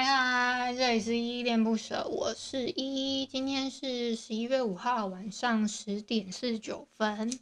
[0.00, 7.40] 嗨嗨，这里是依依恋不舍，我是依依，今天是十一月五号晚上十点四十九分。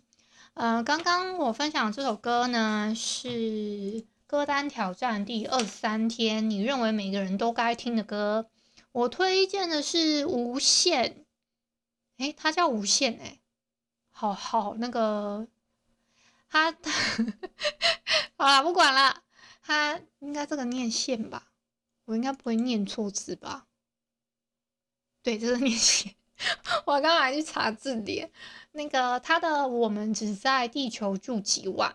[0.54, 8.48] 呃，刚刚我分享这首歌呢，是歌单挑战第二十三天，你认为每个人都该听的歌，
[8.90, 11.26] 我推荐的是无限，
[12.16, 13.38] 诶，它叫无限诶，
[14.08, 15.46] 好好那个，
[16.48, 16.72] 它，
[18.38, 19.22] 好啦，不管了，
[19.60, 21.48] 它应该这个念线吧。
[22.06, 23.66] 我应该不会念错字吧？
[25.22, 26.14] 对，这是念写。
[26.86, 28.30] 我刚刚还去查字典，
[28.72, 31.90] 那个他的《我们只在地球住几晚》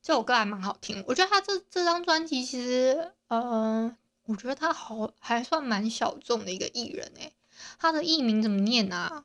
[0.00, 1.04] 这首歌还蛮好听。
[1.06, 7.32] 我觉得他这这张专辑其实，呃，我觉得他好还算蛮小众的一个艺人诶。
[7.78, 9.24] 他的艺名怎么念啊？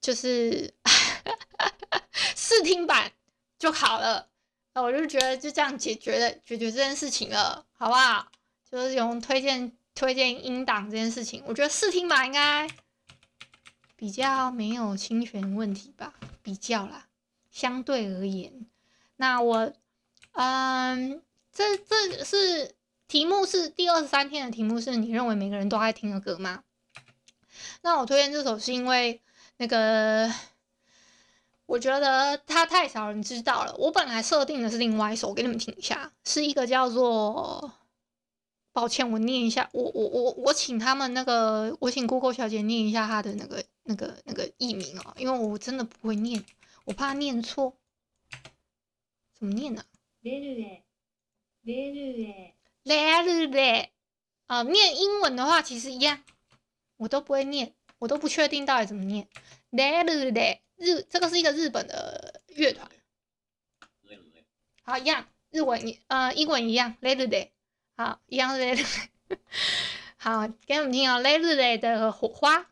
[0.00, 0.72] 就是
[2.36, 3.10] 试听版
[3.58, 4.28] 就好了。
[4.74, 8.30] 那我就觉得就这样解决了，解决这件事情了，好不好？
[8.70, 12.68] 就是用推荐推荐音档这件事情，我觉得试听版应该。
[14.02, 17.06] 比较没有侵权问题吧，比较啦，
[17.52, 18.66] 相对而言，
[19.14, 19.72] 那我，
[20.32, 22.74] 嗯，这这是
[23.06, 26.64] 题目是第二十三天的题目是你认为每个人都爱听的歌吗？
[27.82, 29.22] 那我推荐这首是因为
[29.58, 30.28] 那个，
[31.66, 33.72] 我觉得它太少人知道了。
[33.76, 37.72] 我本来设定的是另外一首，我给你们听一下，是一个叫做。
[38.73, 46.45] 抱歉，我念一下，我我我我请他们那个，我请 Google 小姐念一下她的那个那个那个译名哦，因为我真的不会念，
[46.85, 47.75] 我怕念错。
[49.33, 49.85] 怎么念呢、啊？
[50.23, 50.83] レルレ，
[51.63, 52.53] レルレ，
[52.83, 53.89] レルレ。
[54.45, 56.23] 啊，念英文的话其实一样，
[56.97, 59.27] 我都不会念，我都不确定到底怎么念。
[59.71, 62.89] レルレ，日这个是一个日本的乐团。
[64.83, 67.49] 好，一样，日文一呃英文一样，レルレ。
[67.94, 68.76] 好，一样的。
[70.16, 72.66] 好，给我们听哦，Lazy 的火花。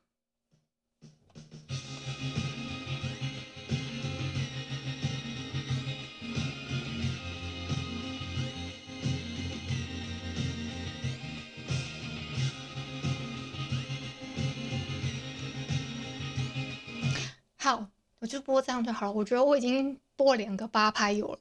[17.56, 17.86] 好，
[18.20, 19.12] 我就播这样就好了。
[19.12, 21.40] 我觉得我已经播两个八拍有了，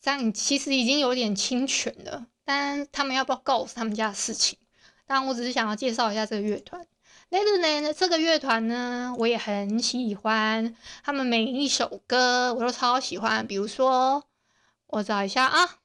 [0.00, 2.26] 这样其实已经有点侵权了。
[2.44, 4.58] 但他们要不要告诉他们家的事情？
[5.06, 6.86] 当然，我只是想要介绍一下这个乐团。
[7.30, 10.74] Lazy 这个乐团呢，我也很喜欢，
[11.04, 13.46] 他们每一首歌我都超喜欢。
[13.46, 14.24] 比如说，
[14.86, 15.78] 我找一下啊，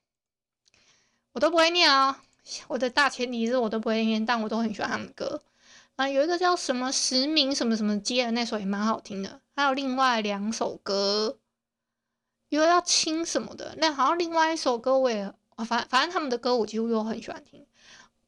[1.33, 2.23] 我都不会念啊、
[2.67, 5.41] 我的大前提是我都不会念，但我都很喜欢他们歌。
[5.95, 9.39] 啊，有一个叫什么实名什么什么街的那首也蛮好听的。
[9.55, 11.37] 还有另外两首歌，
[12.49, 15.33] 有要亲什么的，那好像另外一首歌我也。
[15.55, 17.65] 啊，反反正他们的歌我几乎都很喜欢听。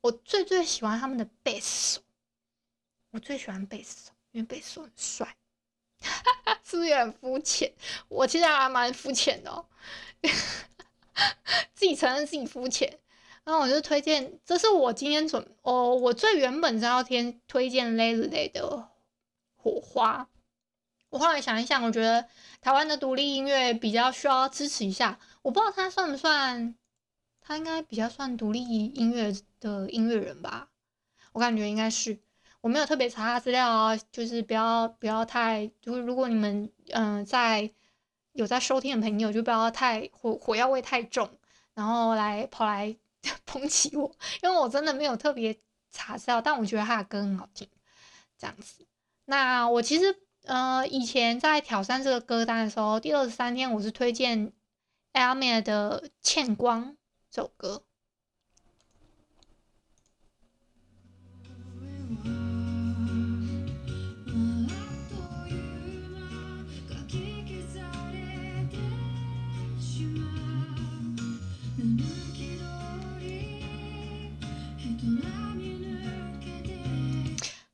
[0.01, 2.01] 我最最喜欢他们的贝斯手，
[3.11, 5.35] 我最喜欢贝斯手，因为贝斯手很帅。
[6.63, 7.73] 是不是有点肤浅？
[8.07, 9.65] 我其实还蛮肤浅的哦，
[11.73, 12.99] 自己承认自己肤浅。
[13.43, 18.89] 然后我就推荐，这是我今天准哦，我最原本是要天推荐 Lazy 的
[19.55, 20.27] 火花。
[21.09, 22.27] 我后来想一想，我觉得
[22.61, 25.17] 台湾的独立音乐比较需要支持一下。
[25.41, 26.75] 我不知道他算不算。
[27.47, 30.67] 他应该比较算独立音乐的音乐人吧，
[31.31, 32.19] 我感觉应该是。
[32.59, 37.71] 我没有特别查他资料啊，就是不要不要太，就是如果你们嗯、在
[38.33, 41.29] 有在收听的朋友，就不要太火火药味太重，
[41.73, 42.93] 然后来跑来
[43.45, 44.11] 捧起我，
[44.43, 45.57] 因为我真的没有特别
[45.89, 47.65] 查资料，但我觉得他的歌很好听，
[48.37, 48.85] 这样子。
[49.23, 50.13] 那我其实
[50.43, 54.51] 呃以前在挑战这个歌单的时候，第二十三天我是推荐
[55.13, 56.91] Almer 的《欠光》。
[57.29, 57.83] 这首歌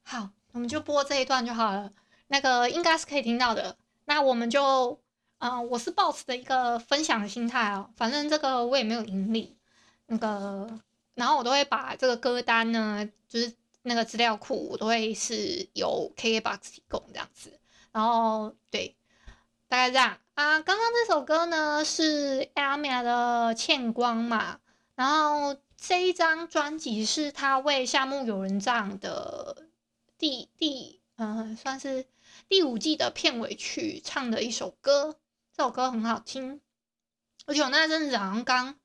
[0.04, 1.94] 好，我们就播这一段就好了，
[2.28, 5.03] 那个应该是可以听到的，那我们就。
[5.46, 7.90] 嗯、我是抱持的一个分享的心态哦。
[7.98, 9.58] 反正这个我也没有盈利，
[10.06, 10.80] 那个，
[11.16, 17.60] 然后我都会把这个歌单呢，就是那个资料库，我都会是由 KKBOX 提供这样子。
[17.92, 18.96] 然后对，
[19.68, 20.62] 大概这样啊。
[20.62, 24.62] 刚刚这首歌呢是 Aimee 的《欠光》嘛，
[24.96, 29.68] 然后这一张专辑是他为夏目友人帐的
[30.18, 32.06] 第第，嗯、呃，算是。
[32.50, 35.16] 第五季的片尾曲唱的一首歌，
[35.56, 36.60] 这首歌很好听，
[37.46, 38.76] 而且我那阵子好像刚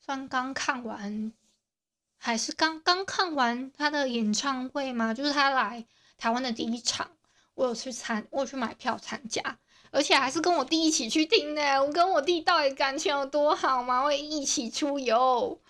[0.00, 1.30] 算刚看完，
[2.16, 5.86] 还是刚刚看完他的演唱会嘛，就是他来
[6.16, 7.10] 台湾的第一场，
[7.54, 9.58] 我有去参，我有去买票参加，
[9.90, 11.84] 而且还是跟我弟一起去听的。
[11.84, 14.02] 我跟我弟到底感情有多好嘛？
[14.02, 15.60] 会一起出游，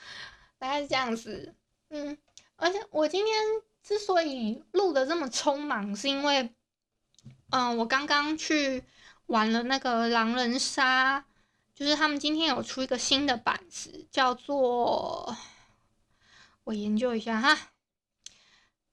[0.59, 1.57] 大概是这样子。
[1.89, 2.17] 嗯，
[2.55, 3.35] 而且我今天
[3.83, 6.55] 之所以录的这么匆忙，是因为。
[7.53, 8.85] 嗯，我刚刚去
[9.31, 11.25] 玩了那个狼人杀，
[11.73, 15.37] 就是他们今天有出一个新的板子，叫做
[16.65, 17.71] 我研究一下哈，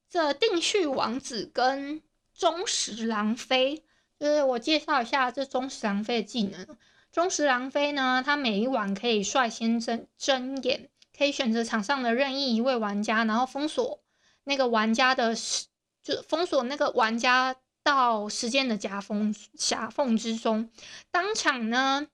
[0.08, 2.04] 这定序王子跟
[2.36, 3.84] 忠实狼妃，
[4.20, 6.68] 就是我介绍一下这忠实狼妃的技能。
[7.12, 10.88] 忠实狼妃呢，他每一晚可以率先睁睁眼，
[11.18, 14.00] 可以选择场上的任意一位玩家，然后封锁
[14.44, 15.36] 那个玩家的，
[16.04, 17.56] 就封锁那个玩家。
[17.88, 20.70] 到时间的夹缝夹缝之中，
[21.10, 22.06] 当场呢，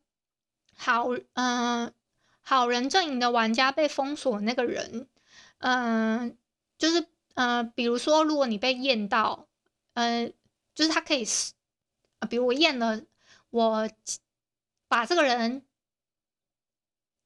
[0.77, 1.93] 好，嗯、呃，
[2.41, 5.07] 好人阵营的玩家被封锁，那个人，
[5.57, 6.31] 嗯、呃，
[6.77, 9.47] 就是，呃，比如说，如果你被验到，
[9.95, 10.31] 呃，
[10.75, 11.25] 就是他可以，
[12.19, 13.01] 呃，比如我验了，
[13.49, 13.89] 我
[14.87, 15.65] 把这个人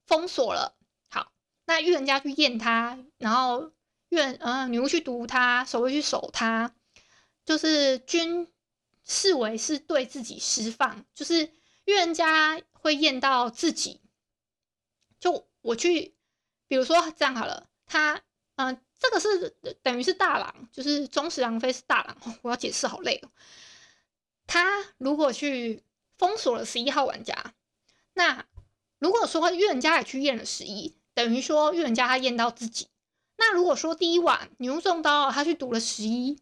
[0.05, 0.77] 封锁了，
[1.09, 1.33] 好，
[1.65, 3.73] 那预言家去验他，然后
[4.07, 6.71] 预，呃，女巫去毒他，守卫去守他。
[7.47, 8.45] 就是均
[9.05, 11.49] 视为是对自己释放，就是
[11.85, 14.01] 预言家会验到自己。
[15.17, 16.13] 就我去，
[16.67, 18.21] 比如说这样好了，他
[18.57, 19.49] 嗯、这个是
[19.81, 22.17] 等于是大狼，就是忠实狼妃是大狼。
[22.41, 23.31] 我要解释好累哦。
[24.45, 25.81] 他如果去
[26.17, 27.53] 封锁了十一号玩家，
[28.13, 28.45] 那
[28.99, 32.89] 如果说预言家也去验了十一，等于说预言家他验到自己。
[33.37, 36.41] 那如果说第一晚牛中刀，他去赌了十一。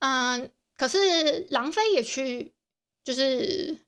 [0.00, 2.54] 嗯，可是狼妃也去，
[3.02, 3.84] 就是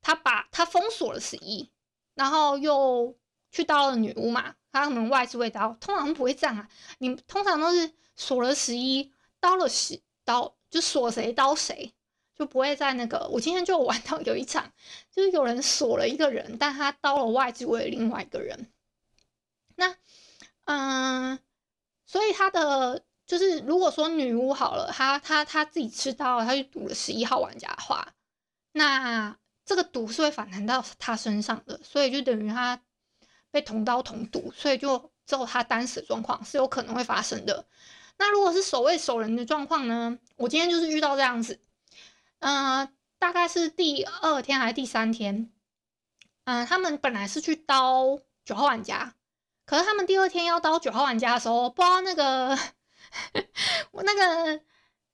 [0.00, 1.70] 他把他封锁了十一，
[2.14, 3.16] 然后又
[3.52, 11.94] 去刀了女巫嘛，他可能外置位刀，通常不会这样啊，你通常都是锁了十一，刀了十刀，就锁谁刀谁，
[12.34, 13.28] 就不会在那个。
[13.28, 14.72] 我今天就玩到有一场，
[15.12, 18.72] 就是有人锁了一个人，但他刀了外置位另外一个人，
[19.76, 19.96] 那
[20.64, 21.38] 嗯，
[22.06, 23.04] 所以他的。
[23.32, 28.12] 就是如果说女巫好了，她她她自己吃刀，她去赌了十一号玩家的话，
[28.72, 29.34] 那
[29.64, 32.78] 这个毒是会反弹到她身上的，所以就等于她
[33.50, 37.64] 被同刀同毒，所以就之后她单死的状况是有可能会发生的。
[38.18, 40.18] 那如果是守卫守人的状况呢？
[40.36, 41.58] 我今天就是遇到这样子，
[42.40, 42.86] 嗯、
[43.18, 45.50] 大概是第二天还是第三天，
[46.44, 49.14] 嗯、他们本来是去刀九号玩家，
[49.64, 52.58] 可是他们第二天要刀九号玩家的时候，不知道那个。
[53.92, 54.60] 我那个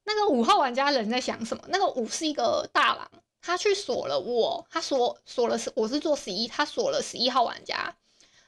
[0.05, 1.65] 那个五号玩家人在想什么？
[1.69, 3.11] 那个五是一个大狼，
[3.43, 7.97] 他去锁了我，他锁锁了，我是做十一，他锁了十一号玩家，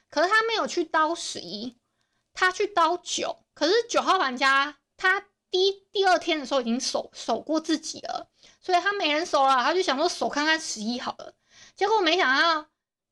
[0.09, 1.77] 可是他没有去刀十一，
[2.33, 8.29] 他去刀九，可是九号玩家他第一第二天的时候已经守守过自己了，
[8.61, 11.33] 所以他没人守了，他就想说守看看十一好了，
[11.75, 12.67] 结果没想到，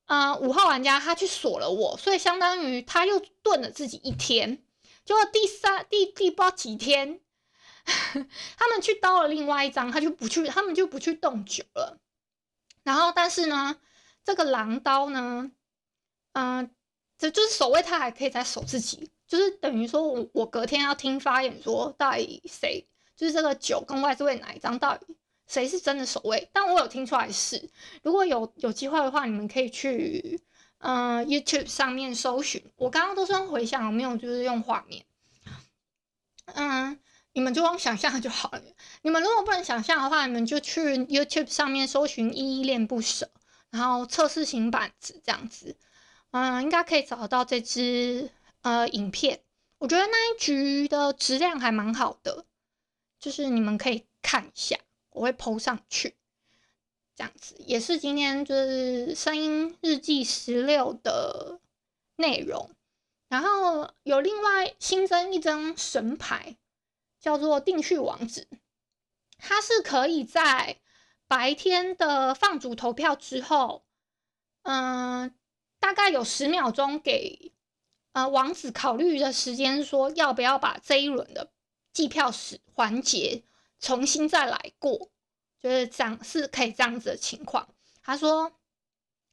[0.08, 4.64] 嗯、呃，五号玩家他去锁了我，所以相当于他又炖了自己一天。
[5.10, 7.20] 就第三、第第不知道几天，
[8.56, 12.00] 他们去刀了另外一张，他就不去，他们就不去动酒了。
[12.84, 13.78] 然后，但是呢，
[14.24, 15.50] 这个狼刀呢，
[16.34, 16.70] 嗯、
[17.18, 26.48] 这就是守卫，他还可以再守自己，就是等于说我我隔天要听发言说，到底谁就是这个酒跟外置位哪一张，到底谁是真的守卫？
[26.54, 27.68] 但我有听出来是，
[28.04, 30.40] 如果有有机会的话，你们可以去。
[30.80, 35.06] 嗯、YouTube 上面搜寻，我刚刚都是用回想，我没有就是用画面。
[36.46, 37.00] 嗯，
[37.34, 38.62] 你们就用想象就好了。
[39.02, 43.30] 你们如果不能想象的话，你们就去 YouTube 上面搜寻“依依恋不舍”，
[43.72, 45.78] 然后测试型板子这样子，
[46.32, 48.32] 嗯，应该可以找到这支
[48.62, 49.42] 呃影片。
[49.78, 52.46] 我觉得那一局的质量还蛮好的，
[53.20, 54.78] 就是你们可以看一下，
[55.12, 56.16] 我会 PO 上去。
[57.20, 61.60] 这样子也是今天就是声音日记十六的
[62.16, 62.70] 内容，
[63.28, 66.56] 然后有另外新增一张神牌，
[67.20, 68.48] 叫做定序网址，
[69.38, 70.78] 它是可以在
[71.28, 73.84] 白天的放逐投票之后，
[74.62, 75.36] 嗯、
[75.78, 77.52] 大概有十秒钟给
[78.14, 81.52] 呃王子考虑的时间，说要不要把这一轮的
[81.92, 83.44] 计票时环节
[83.82, 85.10] 重新再来过，
[85.62, 87.68] 就是这样是可以这样子的情况。
[88.04, 88.52] 他说。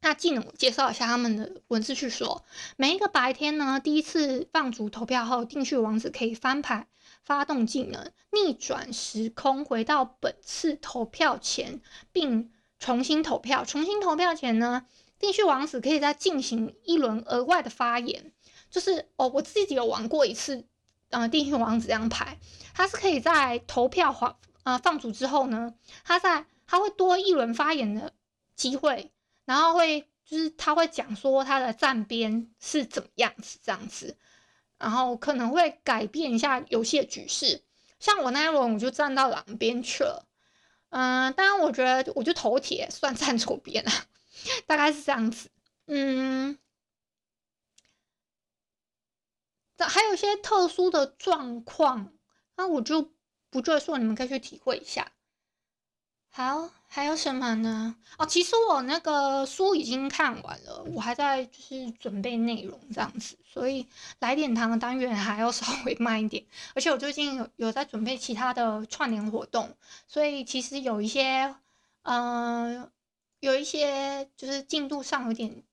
[0.02, 2.44] 那技能介绍一下他们的文字去说，
[2.76, 6.86] 每一个白天呢，第一次放逐投票后，定序王子可以翻牌
[7.24, 11.80] 发动技能，逆转时空回到本次投票前，
[12.12, 13.64] 并重新投票。
[13.64, 14.86] 重新投票前呢，
[15.18, 18.30] 定序王子可以再进行一轮额外的发言，
[18.70, 20.66] 就是哦，我自己有玩过一次，
[21.08, 22.38] 呃，定序王子这样排，
[22.74, 28.12] 它是可以在投票环啊放逐之后呢，他在他会多一轮发言的
[28.56, 29.12] 机会。
[29.44, 34.18] 然后会就是他会讲说他的站边是怎么样子这样子，
[34.76, 37.62] 然后可能会改变一下游戏的局势。
[38.00, 40.26] 像我那一轮我就站到狼边去了，
[40.88, 43.90] 嗯，当然我觉得我就头铁算站左边了，
[44.66, 45.48] 大概是这样子。
[45.86, 46.58] 嗯，
[49.76, 52.12] 这还有一些特殊的状况，
[52.56, 53.14] 那我就
[53.56, 55.10] 不赘述，你们可以去体会一下。
[56.30, 56.68] 好。
[56.88, 57.96] 还有什么呢？
[58.16, 63.86] 哦，其实我那个书已经看完了，我还在就是准备内容这样子，所以
[64.20, 66.46] 来点糖的单元还要 稍微慢一点。
[66.74, 71.54] 而且我最近有有在准备其他的串联活动，所以其实有一些，
[72.02, 72.90] 嗯、
[73.40, 75.64] 有一些就是进度上有点，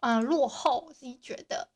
[0.00, 1.68] 呃，落后，我自己觉得，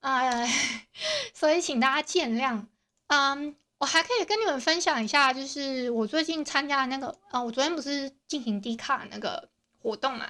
[0.00, 0.48] 哎，
[1.34, 2.66] 所以请大家见谅，
[3.08, 3.56] 嗯。
[3.82, 9.48] 我还可以跟你们分享一下，就是我最近参加的那个，啊、呃，我昨天不是进行低卡那个
[9.80, 10.24] 活动嘛？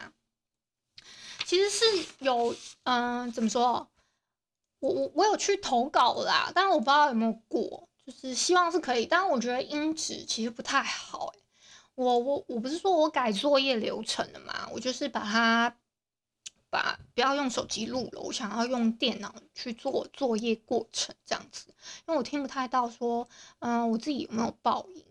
[1.44, 1.85] 其实是
[2.21, 3.87] 有，嗯、怎么说？
[4.80, 11.38] 我我我有去投稿啦，但是我不知道有没有过，就是希望是可以，但是我觉得音质其实不太好、欸。
[11.94, 14.66] 我我我不是说我改作业流程了嘛？
[14.73, 15.76] 我就是把它。
[16.73, 21.69] 把不要用手机录了，我想要用电脑去做作业过程这样子，
[22.07, 25.05] 因为我听不太到说，嗯、我自己有没有爆音，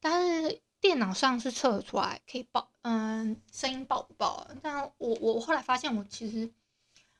[0.00, 4.48] 但是电脑上是测得出来可以爆，嗯、声音爆不爆？
[4.60, 6.52] 但我我后来发现，我其实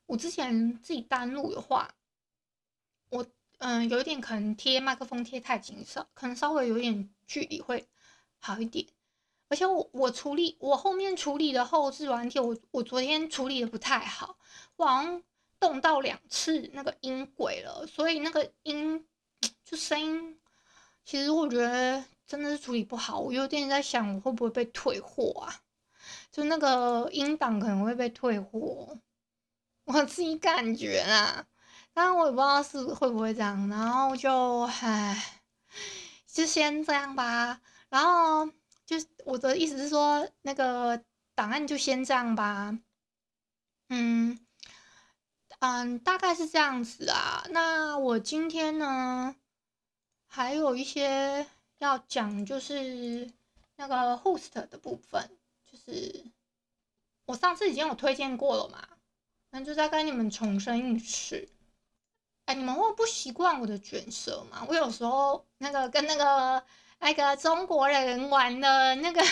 [0.07, 1.95] 我之前自己单录的话，
[3.11, 3.25] 我
[3.59, 7.87] 嗯、有一点可能贴麦克风贴太紧，稍可能稍微有点距离会
[8.40, 8.85] 好一点。
[9.49, 14.37] 而且我我处理我后面处理的后置软体，我我昨天处理的不太好，
[14.75, 15.23] 我好像
[15.61, 19.07] 动到两次那个音轨了，所以那个音
[19.65, 20.37] 就声音，
[21.05, 25.62] 其实我觉得真的是处理不好，我有点在想我会不会被退货啊？
[26.33, 28.99] 就那个音档可能会被退货，
[29.85, 31.47] 我自己感觉啊，
[31.95, 35.41] 但我也不知道是会不会这样，然后就唉，
[36.26, 38.50] 就先这样吧，然后。
[38.87, 41.02] 就是我的意思是说，那个
[41.35, 42.78] 档案就先这样吧。
[43.88, 44.38] 嗯
[45.59, 47.45] 嗯，大概是这样子啊。
[47.50, 49.35] 那我今天呢，
[50.28, 53.28] 还有一些要讲，就是
[53.75, 56.25] 那个 host 的部分，就是
[57.25, 58.87] 我上次已经有推荐过了嘛，
[59.50, 61.49] 那就再跟你们重申一次。
[62.45, 64.64] 哎，你们会不习惯我的卷舌吗？
[64.69, 66.64] 我有时候那个跟那个。
[66.99, 69.23] 那个中国人玩的那个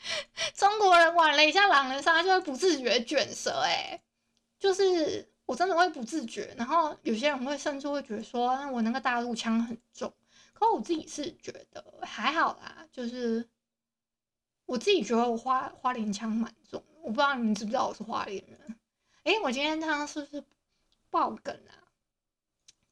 [0.54, 4.00] 中国人玩了一下狼人杀，就会不自觉卷舌，哎，
[4.58, 6.54] 就是我真的会不自觉。
[6.56, 10.12] 然后有些人会甚至会觉得说，我那个大陆腔很重，
[10.52, 13.48] 可我自己是觉得还好啦，就是
[14.66, 16.82] 我自己觉得我花花莲腔蛮重。
[17.02, 18.76] 我不知道你们知不知道我是花莲人？
[19.24, 20.44] 哎，我今天他是不是
[21.10, 21.74] 爆梗啊？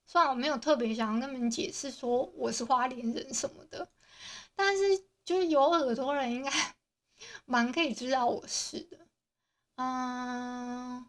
[0.06, 3.88] 虽然我没有特别想要跟你们解释说我是花莲人什么的。
[4.54, 6.50] 但是，就是有耳朵人应该
[7.44, 8.98] 蛮可以知道我是的。
[9.76, 11.08] 嗯，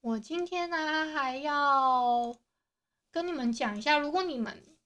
[0.00, 2.34] 我今天呢还要
[3.10, 4.76] 跟你们讲一下，如果你们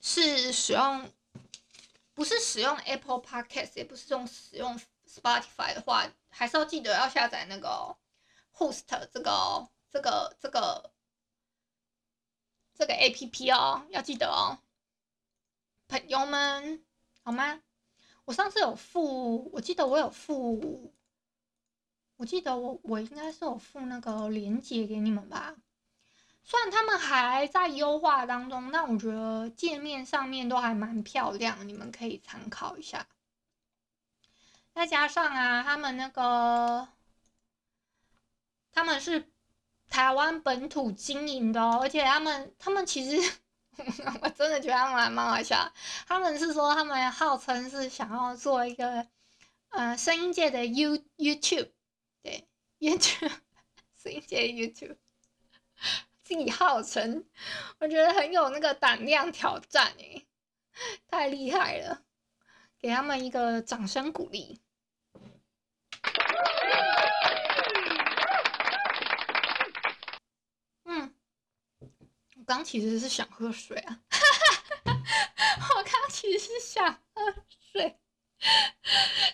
[0.00, 1.10] 是使用
[2.12, 4.78] 不是使用 Apple Podcast，也不是用使用
[5.08, 7.96] Spotify 的话，还是要记得要下载那个
[8.52, 10.92] Host 这个这个这个
[12.74, 14.58] 这个 APP 哦，要记得哦。
[15.94, 16.82] 朋友们，
[17.22, 17.60] 好吗？
[18.24, 20.92] 我上次有付，我记得我有付，
[22.16, 25.54] 我记得我我应该是有付那个链接给你们吧。
[26.42, 33.06] 虽然他们还在优化当中，但我觉得界面上面都还蛮漂亮，你们可以参考一下。
[34.74, 36.88] 再加上啊，他们那个
[38.72, 39.30] 他们是
[39.88, 43.43] 台湾本土经营的，而且他们他们其实。
[44.22, 45.72] 我真的觉得他们蛮好笑。
[46.06, 49.06] 他们是说他们号称是想要做一个
[49.70, 51.70] 呃声音界的 You YouTube，
[52.22, 53.32] 对 YouTube
[54.02, 54.96] 声音界 YouTube，
[56.22, 57.24] 自己号称，
[57.78, 60.26] 我觉得很有那个胆量挑战诶，
[61.08, 62.02] 太厉害了，
[62.78, 64.60] 给他们一个掌声鼓励。
[72.46, 74.00] 刚其实是想喝水啊，
[74.84, 77.34] 我刚其实是想喝
[77.72, 77.98] 水，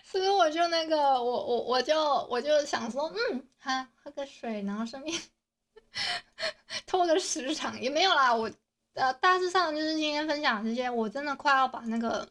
[0.03, 1.99] 所以我就那个我我我就
[2.29, 5.21] 我就想说，嗯，哈，喝个水，然后顺便
[6.87, 8.33] 拖个时长也没有啦。
[8.33, 8.51] 我
[8.93, 12.27] 呃大致上就是今天分享这些，我真的快要把那个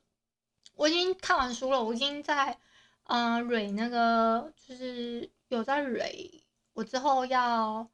[0.74, 2.58] 我已经看完书了，我已经在
[3.04, 7.88] 嗯、呃、蕊那个就是有在蕊，我之后要。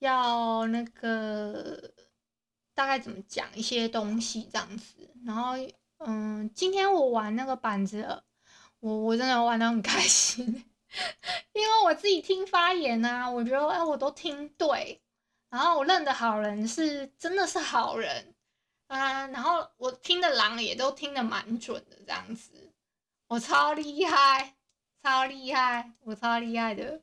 [0.00, 1.90] 要那个
[2.74, 5.52] 大概怎么讲一些东西这样子，然后
[5.98, 8.22] 嗯，今天我玩那个板子，
[8.80, 10.44] 我我真的玩得很开心，
[11.54, 15.00] 因为我自己听发言啊，我觉得哎我都听对，
[15.48, 18.34] 然后我认的好人是真的是好人。
[18.88, 22.50] 啊，然后我听的狼也都听得蛮准的这样子，
[23.28, 24.56] 我超厉害，
[25.00, 27.00] 超厉害，我超厉害的。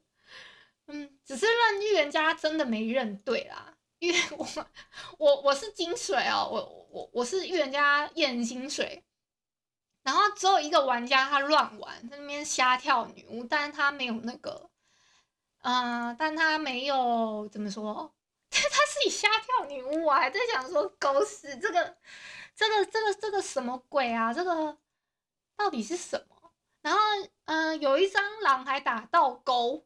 [0.90, 4.48] 嗯，只是认预言家真的没认对啦，因为我
[5.20, 9.04] 我我是金水哦，我我我是预言家验金水，
[10.04, 14.70] 然后只有一个玩家他乱玩，在那边瞎跳女巫，但是他没有那个，
[15.64, 18.14] 嗯、但他没有怎么说，
[18.50, 21.98] 他 他自己瞎跳女巫，我还在想说狗屎，这个
[22.56, 24.78] 这个这个这个什么鬼啊，这个
[25.58, 26.54] 到底是什么？
[26.82, 27.00] 然后
[27.44, 29.84] 嗯、有一张狼还打倒钩。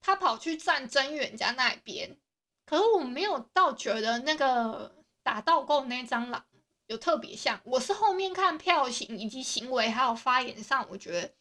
[0.00, 2.16] 他跑去站真预言家那边，
[2.64, 6.44] 可是我没有到觉得那个打倒钩那张狼
[6.86, 7.60] 有特别像。
[7.64, 11.32] 我是后面看票型以及行为还有发言上，我觉得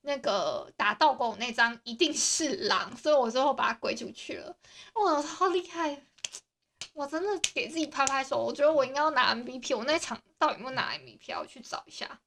[0.00, 4.56] 那个打倒钩那张一定是狼，所以我最后把它归出去了。
[4.94, 6.02] 哇，好厉害！
[6.94, 9.76] 我真的给自己拍拍手，我觉得我应该要拿 MVP。
[9.76, 11.38] 我那场到底有没有拿 MVP？
[11.38, 12.20] 我去找一下。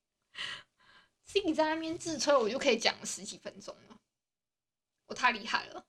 [1.24, 3.95] 自己在那边自吹，我就可以讲十几分钟了。
[5.08, 5.86] 我太厉害了，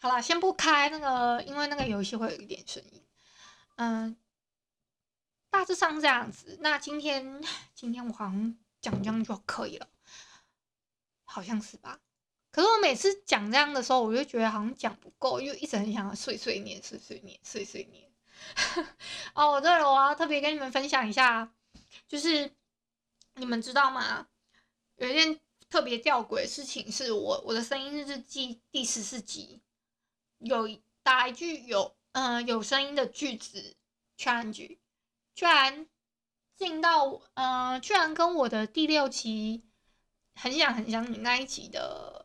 [0.00, 3.06] 好了，先不开那个，因为那个游戏会有一点声音。
[3.76, 4.16] 嗯，
[5.50, 6.58] 大致上这样子。
[6.60, 7.40] 那今天
[7.74, 9.88] 今天我好像讲这样就可以了，
[11.24, 12.00] 好像是吧？
[12.50, 18.10] 可是我每次讲这样的时候，我就觉得好像讲不够，又一直很想碎碎念、碎碎念、碎碎念。
[19.34, 21.52] 哦，对了，我要特别跟你们分享一下，
[22.08, 22.52] 就是
[23.34, 24.26] 你们知道吗？
[24.96, 25.40] 有一件。
[25.68, 29.60] 特别吊诡的事情是我我的声音日记第十四集
[30.38, 30.66] 有
[31.02, 33.76] 打一句有嗯、呃、有声音的句子
[34.16, 34.78] change，
[35.34, 35.86] 居然
[36.56, 39.62] 进到嗯、呃、居然跟我的第六集
[40.34, 42.24] 很想很想你那一集的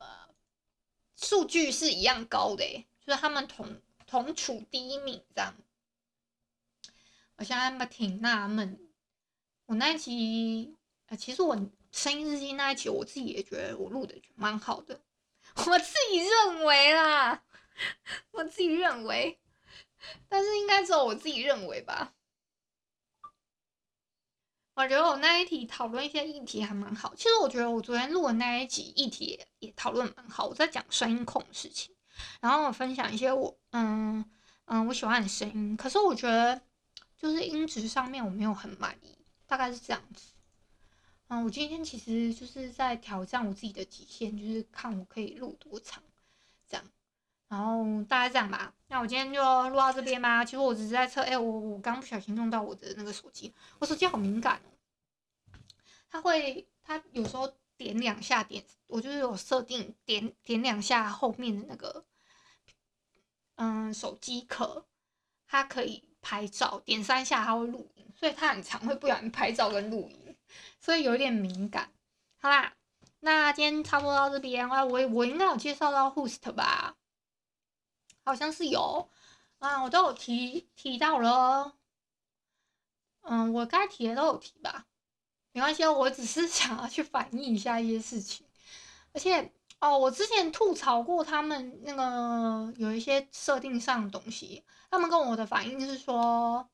[1.17, 5.53] 数据是一样高的，就是他们同同处第一名这样。
[7.35, 8.79] 我现在还挺纳闷，
[9.65, 10.77] 我那一集
[11.07, 11.57] 呃其实我。
[11.93, 14.99] 声音日记那一期，我自己也觉得我录的蛮好的，
[15.55, 17.43] 我自己认为啦，
[18.31, 19.39] 我自己认为，
[20.27, 22.15] 但是应该只有我自己认为吧。
[24.73, 31.95] 我觉得我那一题讨论一些议题还蛮好，其实我觉得我昨天录的那一集议题也，也讨论蛮好，我在讲声音控的事情，
[32.41, 34.25] 然后我分享一些我嗯
[34.65, 36.59] 嗯我喜欢的声音，可是我觉得
[37.15, 40.33] 就是音质上面我没有很满意，大概是这样子。
[41.41, 46.03] 我今天其实就是在挑战我自己的极限，就是看我可以录多长，
[46.67, 46.83] 这样，
[47.47, 48.73] 然后大概这样吧。
[48.87, 50.43] 那我今天就录到这边吧。
[50.43, 54.69] 其实我只是在测，哎、我我刚不小心弄到我的那个手机，我手机好敏感哦，
[56.09, 62.03] 它会，它有时候点两下点，我就是有设定点点两下后面的那个，
[63.55, 64.85] 嗯，手机壳，
[65.47, 70.22] 它可以拍照，点三下它会录音，所以它很常会不小心拍照跟录音。
[70.79, 71.91] 所以有点敏感，
[72.39, 72.73] 好啦，
[73.21, 76.95] 那今天差不多到这边啊，我我应该有介绍到 Host 吧？
[78.25, 79.09] 好像是有
[79.59, 81.73] 啊，我都有提提到了，
[83.21, 84.85] 嗯，我该提的都有提吧，
[85.51, 88.45] 没关系，我只是 想要去反映一下一些事情，
[89.13, 96.69] 而且哦，我之前吐槽过他们那个有一些设定上的东西，他们跟我的反应就是说。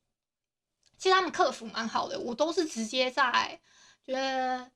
[0.99, 3.59] 其实他们客服蛮好的，我都是直接在，
[4.05, 4.69] 觉得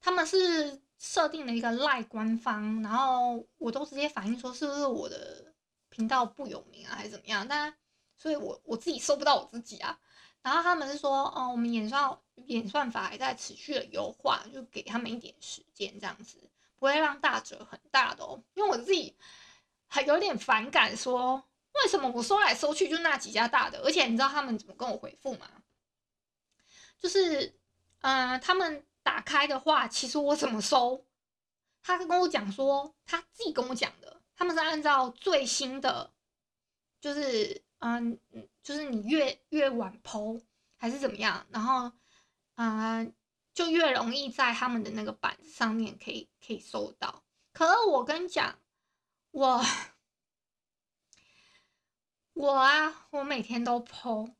[0.00, 5.52] 他们是设定了一个赖官方，然后我都直接反映说是不是我的
[5.88, 7.48] 频道不有名啊，还是怎么样？
[7.48, 7.74] 但
[8.16, 9.98] 所以我我自己收不到我自己啊，
[10.42, 18.42] 然后他们是说，哦，我们演算演算法还在持续的优化，就给他们一点时间，这样子不会让大折很大的哦。
[18.54, 19.16] 因为我自己
[19.86, 21.42] 还有点反感，说
[21.82, 25.48] 为什么我搜来搜去就那几家大的，而且你知道他们怎么跟我回复吗？
[27.02, 27.52] 就是，
[28.00, 31.04] 嗯、他们打开的话，其实我怎么搜，
[31.82, 36.12] 他跟我讲说他自己跟我讲的，他们是按照最新的，
[37.00, 37.62] 就是。
[37.84, 38.16] 嗯，
[38.62, 40.40] 就是你越越晚剖
[40.76, 41.90] 还是怎么样，然后，
[42.54, 43.12] 嗯，
[43.52, 47.24] 就越容易在他们的那个板子上面可以可以搜到。
[47.52, 48.56] 可是我跟你讲，
[49.32, 49.60] 我
[52.34, 54.32] 我啊，我每天都剖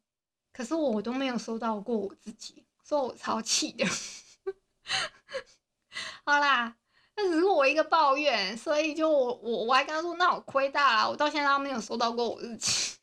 [0.53, 3.87] 可是我都没有收到过我自己，所以我超气的。
[6.25, 6.77] 好啦，
[7.17, 12.97] 那只是我一个抱怨，所以就我我我还跟他说，那我亏大了，我到现在都没有收到过我自己。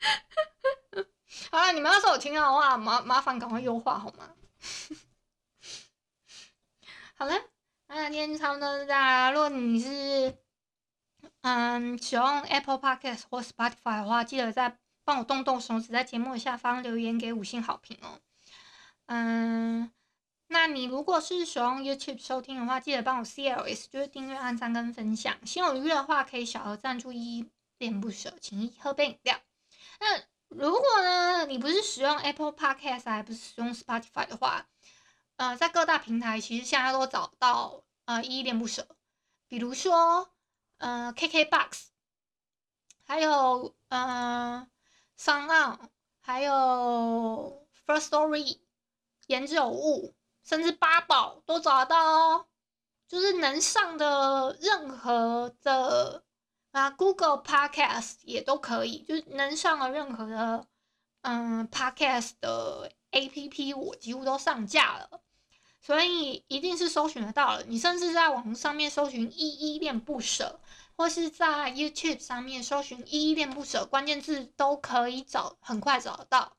[1.50, 4.30] 好了，你们要是有听到的话，麻麻烦赶快优化好吗？
[7.18, 7.32] 好了，
[7.88, 9.32] 那今天差不多是这样。
[9.32, 10.36] 如果你是
[11.42, 18.18] 嗯使用 Apple Podcast 或 Spotify 的话，记得在帮我动动手指，在节目下方留言给五星好评哦。
[19.06, 19.92] 嗯，
[20.48, 25.46] 那你如果是使用 YouTube 收听的话，记得帮我 CLS，就是订阅、按赞跟分享。
[25.46, 29.40] 心有余的话，可以小额赞助，依恋不舍，请一喝杯饮料。
[30.00, 34.66] 那如果呢，你不是使用 Apple Podcast，还不是使用 Spotify 的话，
[35.36, 38.88] 呃，在各大平台其实现在都找到呃依依恋不舍，
[39.46, 40.32] 比如说
[40.78, 41.84] 呃 KKBox，
[43.04, 44.66] 还有呃
[45.18, 45.78] SoundOn，
[46.20, 48.60] 还有 First Story，
[49.26, 52.46] 言之有物，甚至八宝都找得到哦，
[53.08, 56.24] 就是能上的任何的。
[56.72, 60.66] 啊，Google Podcast 也都可以，就是能上的任何的
[61.22, 65.22] 嗯 Podcast 的 APP，我几乎都上架了，
[65.86, 67.62] 所以一定是搜寻得到了。
[67.68, 70.58] 你甚至在网上面搜寻“依依恋不舍”，
[70.96, 76.56] 或是在 YouTube 上面搜寻“依依恋不舍”，关键字都可以找，很快找得到。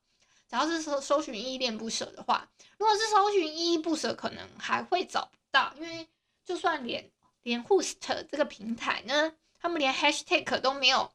[0.49, 6.07] 只要是搜搜寻“依依恋不舍”的话，如果是搜寻“依依不舍”，可能还会找不到，因为
[6.45, 7.11] 就算连
[7.43, 9.33] 连 Host 这个平台呢。
[9.59, 11.11] 他们连 hashtag 都没有，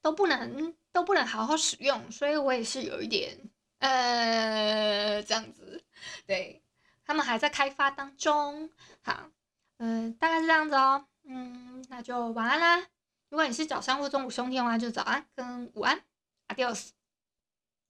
[0.00, 3.38] 都不能都不能好好使用，所以我也是有一点
[3.78, 5.84] 呃这样子，
[6.26, 6.62] 对，
[7.04, 8.70] 他们还在开发当中。
[9.02, 9.30] 好，
[9.78, 12.86] 嗯、大概是这样子哦，嗯，那就晚安啦。
[13.28, 16.00] 如果你是早上或中午收听的话，就早安跟午安
[16.48, 16.95] ，Adios。